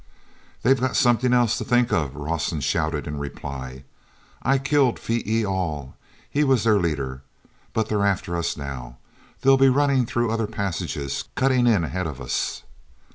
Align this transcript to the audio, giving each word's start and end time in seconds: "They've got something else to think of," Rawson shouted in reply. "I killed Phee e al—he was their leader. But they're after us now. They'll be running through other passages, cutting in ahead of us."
"They've 0.63 0.79
got 0.79 0.95
something 0.95 1.31
else 1.31 1.59
to 1.59 1.63
think 1.63 1.93
of," 1.93 2.15
Rawson 2.15 2.59
shouted 2.61 3.05
in 3.05 3.19
reply. 3.19 3.83
"I 4.41 4.57
killed 4.57 4.97
Phee 4.97 5.21
e 5.27 5.45
al—he 5.45 6.43
was 6.43 6.63
their 6.63 6.79
leader. 6.79 7.21
But 7.71 7.87
they're 7.87 8.03
after 8.03 8.35
us 8.35 8.57
now. 8.57 8.97
They'll 9.41 9.57
be 9.57 9.69
running 9.69 10.07
through 10.07 10.31
other 10.31 10.47
passages, 10.47 11.25
cutting 11.35 11.67
in 11.67 11.83
ahead 11.83 12.07
of 12.07 12.19
us." 12.19 12.63